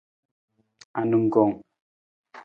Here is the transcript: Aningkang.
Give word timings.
Aningkang. 0.99 1.53